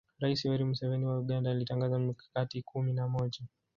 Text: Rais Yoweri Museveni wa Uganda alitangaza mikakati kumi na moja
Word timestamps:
Rais 0.19 0.43
Yoweri 0.45 0.63
Museveni 0.65 1.05
wa 1.05 1.19
Uganda 1.19 1.51
alitangaza 1.51 1.99
mikakati 1.99 2.61
kumi 2.61 2.93
na 2.93 3.07
moja 3.07 3.39